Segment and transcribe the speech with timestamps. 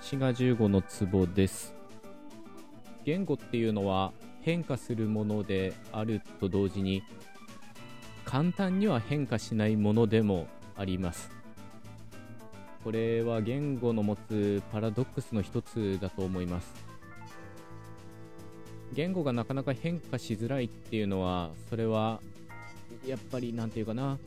[0.00, 1.74] 滋賀15の壺です。
[3.04, 7.02] 言語っていうのは変化するものであると同時に
[8.24, 11.30] 簡単には変化しないものでもあります。
[12.82, 16.72] これは言語の持つパラドックスの一つだと思います。
[18.94, 22.20] 言語がなかなか変化しづらいっていうのはそれは
[23.06, 24.18] やっぱり何て言うかな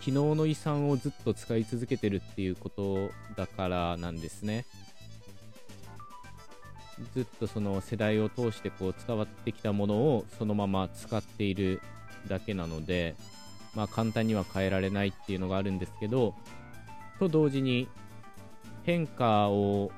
[0.00, 4.64] 昨日の遺産をずっと使い続けてるっていうことだからなんですね。
[7.14, 11.80] ずっとその世代を通してこう伝わってきたものをそのまま使っている
[12.28, 13.14] だけなので、
[13.74, 16.34] まあ、簡単には変えられないっていうのがあるんですけど
[17.18, 17.88] と同時に
[18.84, 19.92] 変化を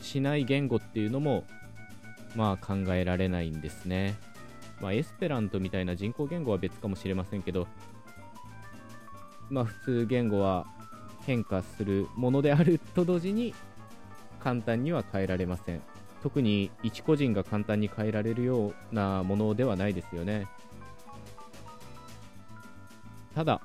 [0.00, 1.44] しない言語っていうのも
[2.34, 4.14] まあ考えられないんですね。
[4.80, 7.66] まあ、エスペラントみたいな人工言語は別かもしれませんけど
[9.50, 10.66] まあ、普通言語は
[11.24, 13.54] 変化するものであると同時に
[14.40, 15.82] 簡単には変えられません。
[16.22, 20.46] 特に一個人が簡単に変えられるようなものではないですよね。
[23.34, 23.60] ただ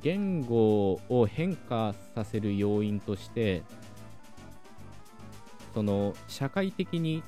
[0.00, 3.64] 言語を変化させる要因として
[5.74, 7.22] その社会的に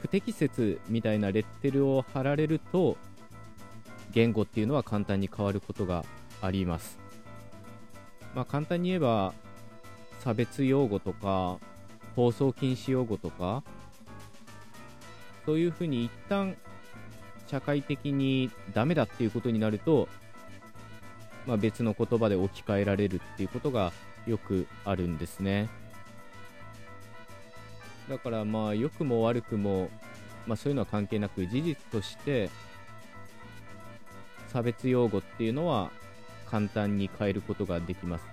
[0.00, 2.98] 不適切みたいなレッテルを貼られると
[4.12, 6.04] 言語っていうのは簡単に変わることが
[6.40, 6.98] あります。
[8.34, 9.34] まあ、簡単に言えば
[10.20, 11.58] 差別用語とか
[12.16, 13.62] 放送禁止用語とか
[15.44, 16.56] そういうふうに一旦
[17.48, 20.08] 社会的にダメだっていうことになると、
[21.46, 23.92] まあ、別の言葉で置き換えられるっていうことが
[24.26, 25.68] よくあるんですね
[28.08, 29.90] だからまあ良くも悪くも、
[30.46, 32.48] まあ、そういうのは関係なく事実として
[34.52, 35.90] 差別用語っていうのは
[36.46, 38.24] 簡単に変えることができます。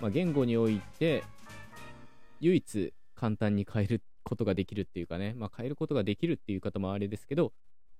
[0.00, 1.22] まあ、言語において
[2.40, 7.52] 唯一簡単に変えることができるっていうかね、まあ、変えることができるっていう方もあれですけど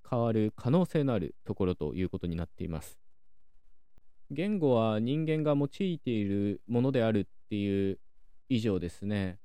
[0.09, 2.97] 変わる可能性のあるところということになっています。
[4.29, 7.99] 言語は人間が用いているものであるっていう
[8.49, 9.39] 以上ですね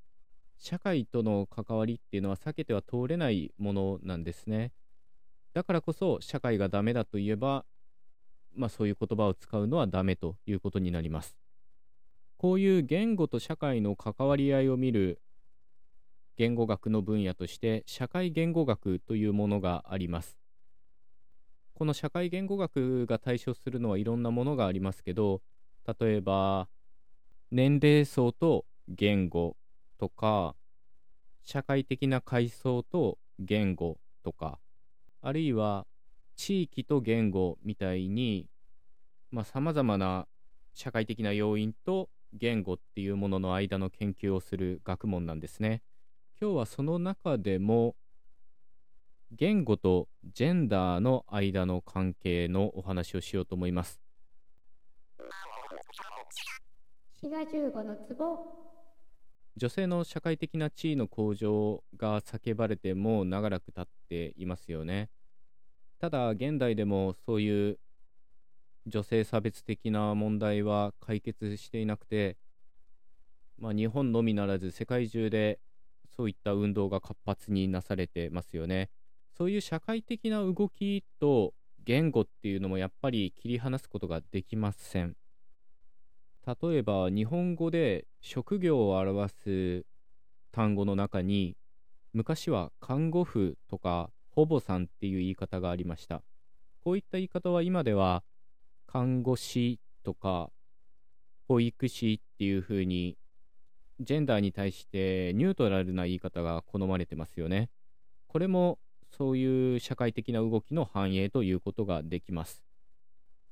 [0.59, 4.73] 社会との関わりっていうのは避けては通れないものなんですね
[5.55, 7.65] だからこそ社会がダメだといえば
[8.55, 11.37] まあ、そういう言葉を使うのはダメということになります。
[12.37, 15.21] こういう言語と社会の関わり合いを見る
[16.37, 20.43] 言語学の分野として社会言語学というものがあります。
[21.75, 25.41] この社会言語学が対象するのはいろんなものがありますけど
[25.99, 26.69] 例えば
[27.51, 29.57] 年齢層と言語
[29.99, 30.55] とか
[31.43, 34.59] 社会的な階層と言語とか
[35.23, 35.87] あるいは
[36.37, 38.49] 地域と言語みたいに
[39.45, 40.27] さまざ、まな
[40.75, 45.83] 社会的な要因と言語っていうものの間の研究をする学問なんですね。
[46.41, 47.95] 今日はその中でも
[49.31, 54.01] 言語とジェンダーの間の関係のお話をしようと思います。
[59.57, 65.11] 女性の社会的な地位の向上が叫ばれても長らく経っていますよね。
[66.03, 67.79] ただ現代でもそういう
[68.89, 72.37] 女性差別的な問題は解決していなくて、
[73.57, 75.61] まあ、日本のみならず世界中で
[76.17, 78.91] そういった運動が活発になされてますよね。
[79.39, 81.55] そういう社会的な動きと
[81.85, 85.15] 言語っていうのもやっぱり切り離すことができません。
[86.45, 89.87] 例えば日本語で職業を表す
[90.51, 91.57] 単語の中に
[92.13, 96.23] 昔は看護婦とかほぼさんっていう言い方がありました。
[96.83, 98.23] こういった言い方は今では
[98.87, 100.51] 看護師とか
[101.49, 103.17] 保育士っていう風に
[104.01, 107.69] ジェンダーに対してニュートラルな言い方が好まれてますよね。
[108.27, 108.79] これも
[109.17, 112.65] そういう社会的な動きの反映ということができます。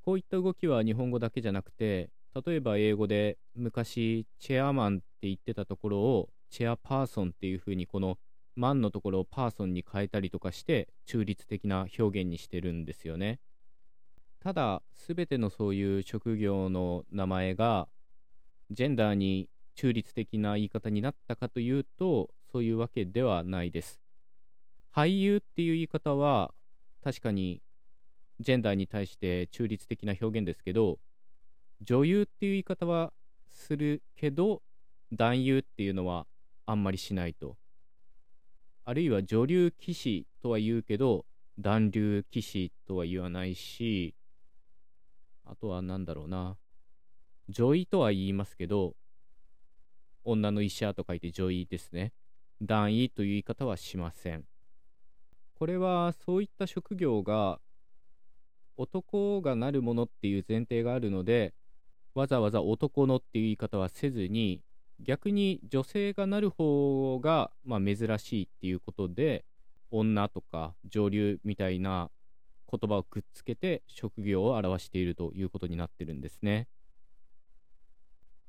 [0.03, 2.09] こういった動きは日本語だけじゃなくて、
[2.45, 8.17] 例えば英語で昔チェアマンって言ってたところをチェアパーソンっていう風にこの
[8.55, 13.39] マンのところをパーソンに変えたりとかして中立的な表現にしてるんですよね。
[14.39, 17.87] ただ、すべてのそういう職業の名前が
[18.71, 24.01] ジェンダーに中立的な言い方になったかというと、そういうわけではないです。
[24.93, 26.53] 俳優っていう言い方は
[27.03, 27.61] 確かに
[28.39, 30.99] ジェンダーに対して中立的な表現ですけど、
[31.81, 33.13] 女優っていう言い方は
[33.49, 34.61] するけど、
[35.11, 36.25] 男優っていうのは
[36.65, 37.57] あんまりしないと。
[38.91, 41.25] あるいは女流騎士とは言うけど、
[41.57, 44.15] 暖流騎士とは言わないし、
[45.45, 46.57] あとは何だろうな。
[47.47, 48.97] 女医とは言いますけど、
[50.25, 52.11] 女の医者と書いて女医ですね。
[52.59, 54.43] 男医という言い方はしません。
[55.53, 57.61] これはそういった職業が
[58.75, 61.53] 男がなるものっていう前提があるので、
[62.13, 64.61] わざわざ男のっていう言い方はせずに、
[65.03, 69.45] 逆に女性がなる方が、まあ、珍しいっていうことで、
[69.91, 72.09] 女とか上流みたいな
[72.71, 76.67] 言葉をくっつけて職業を表しているということになってるんですね。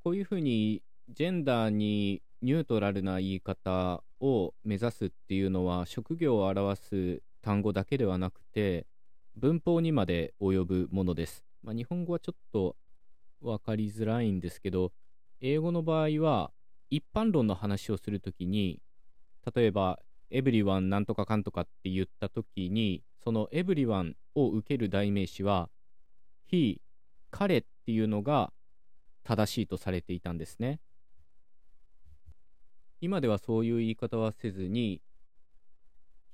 [0.05, 8.87] こういうふうにジェンダーにニュートラルな言い方を目指すっていうのは職業を表す単語だけではなくて
[9.37, 11.45] 文法にまで及ぶものです。
[11.63, 12.77] まあ、日本語はちょっと
[13.41, 14.93] 分かりづらいんですけど
[15.43, 16.51] 英語の場合は
[16.89, 18.81] 一般論の話をするときに
[19.55, 19.99] 例えば
[20.35, 25.69] エブリワンなんとかかんとかって言ったときに、そのエブリワンを受ける代名詞は、
[26.51, 26.81] he、
[27.31, 28.51] 彼っていうのが
[29.25, 30.81] 正しいとされていたんですね。
[33.03, 35.03] 今ではそういう言い方はせずに、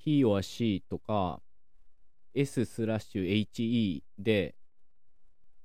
[0.00, 1.43] he or she とか
[2.34, 4.55] s スラッシュ he で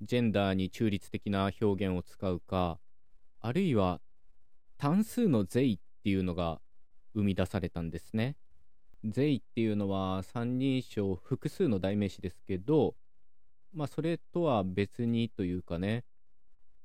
[0.02, 2.80] ジェンダーに中立的な表現を使うか、
[3.46, 4.00] あるいは
[4.78, 6.62] 単数の they っていうのが
[7.14, 8.36] 生み出されたんですね。
[9.04, 12.94] イっていうのは三人称複数の代名詞ですけど、
[13.74, 16.04] まあそれとは別にというかね、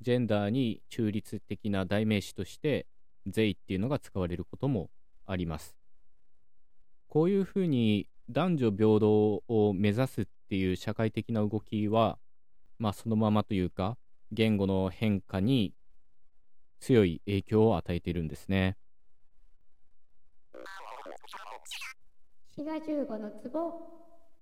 [0.01, 2.87] ジェンダーに中立的な代名詞として
[3.25, 4.89] イっていうのが使われることも
[5.25, 5.77] あります。
[7.07, 12.19] こういうふうに男女平等を目指すっていう社会的な動きは、
[12.79, 13.97] まあそのままというか、
[14.33, 15.73] 言語の変化に
[16.79, 18.77] 強い影響を与えているんですね。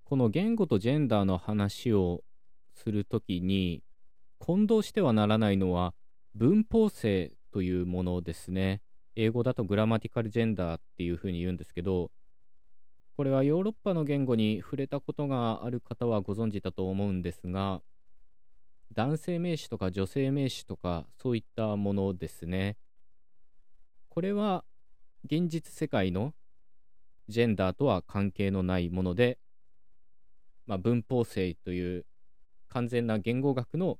[0.05, 2.23] この言語とジェンダーの話を
[2.73, 3.83] するときに
[4.39, 5.93] 混同してはならないのは
[6.33, 8.81] 文法性というものですね
[9.15, 12.11] 英語だとグラマティカルジェンダーっていうふうに言うんですけど
[13.17, 17.81] これはヨーロッパの言語に触れたことがある方はご存知だと思うんですが
[18.93, 22.77] 男性名詞とか女性名詞とかそういったものですね
[24.09, 24.63] これは
[25.25, 26.33] 現実世界の
[27.27, 29.37] ジェンダーとは関係のないもので、
[30.65, 32.05] まあ、文法性という
[32.69, 33.99] 完全な言語学の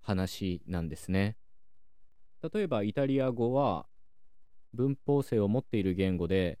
[0.00, 1.36] 話なんですね。
[2.52, 3.86] 例えばイタリア語は
[4.72, 6.58] 文法性を持っている言語で、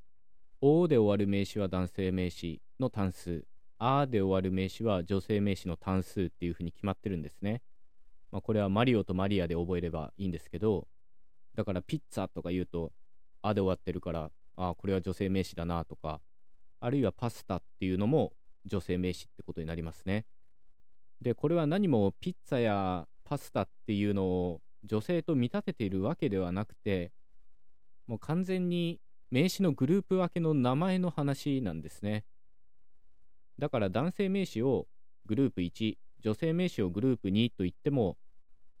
[0.60, 3.44] O で終わる名詞は男性名詞の単数、
[3.78, 7.62] あで終わる名詞は女性名詞の単数っていうふうに決まってるんですね。
[8.30, 10.86] まあ、これはマリオとマリアで覚えればいいんですけど、
[11.54, 12.92] だからピッツァとか言うと、
[13.42, 16.20] あで終わってるから、あこれは女性名詞だなとか、
[16.80, 18.32] あるいはパスタっていうのも
[18.66, 20.26] 女性名詞ってことになりますね。
[21.20, 27.12] で、これは何もピッツァやパスタっていうのを女性と見立てているわけではなくて、
[28.06, 32.24] もう完全に名詞のグループ分けの名前の話なんですね。
[33.58, 34.86] だから男性名詞を
[35.26, 38.16] グループ1、女性名詞をグループ2と言っても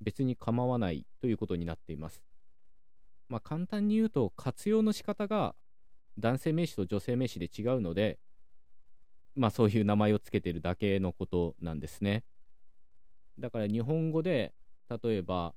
[0.00, 2.22] 別に構わないということになっています。
[3.28, 5.54] まあ簡単に言うと活用の仕方が
[6.18, 8.18] 男性名詞と女性名詞で違うので、
[9.34, 12.24] まあそういう名前をつけてるだけのことなんですね。
[13.38, 14.52] だから日本語で、
[15.02, 15.54] 例えば、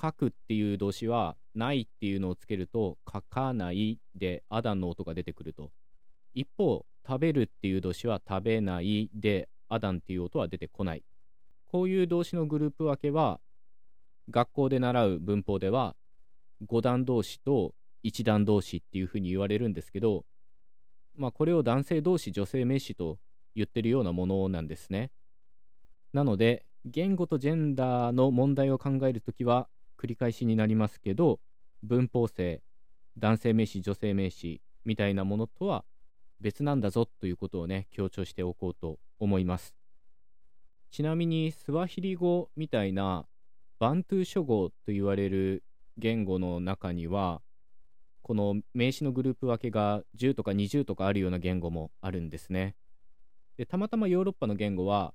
[0.00, 5.70] 書くっていう動詞は、ないっていうのをつけると、書かないで、アダンの音が出てくると。
[6.34, 11.02] 一方、食べるっていう動詞は、食べないで、アダンっていう音は出てこない。
[11.66, 13.40] こういう動詞のグループ分けは、
[14.30, 15.96] 学校で習う文法では、
[16.64, 17.74] 五段動詞と
[18.04, 20.24] 一段同士っていうふうに言われるんですけど、
[21.16, 23.18] まあ、これを男性同士女性名詞と
[23.56, 25.10] 言ってるようなものなんですね。
[26.12, 31.40] なので言語とジェンダーの問題を考えるときは繰り返しになりますけど
[31.82, 32.62] 文法性
[33.18, 35.84] 男性名詞女性名詞みたいなものとは
[36.40, 39.74] 別なんだぞということをね強調しておこうと思います
[40.90, 43.26] ちなみにスワヒリ語みたいな
[43.78, 45.62] バントゥー諸語と言われる
[45.96, 47.40] 言語の中には
[48.22, 52.76] この名詞のグループ分けが10とか20とかあるような言語もあるんですね。
[53.56, 55.14] でたまたまヨーロッパの言語は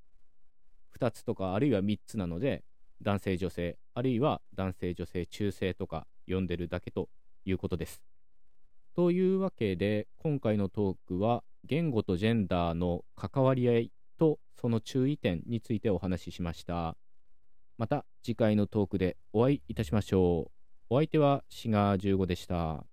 [1.00, 2.64] 2つとかあるいは3つなので
[3.02, 7.10] 男性女性あるいは男性女性中性とか呼んでるだけと
[7.46, 8.02] いうことです。
[8.96, 16.96] というわけで今回のトークは言語とジェンダーの関わり合いとその注意点についてお話ししました。
[17.78, 20.52] また次回のトークでお会いいたしましょう。
[20.90, 22.86] お相手はシガー15でした。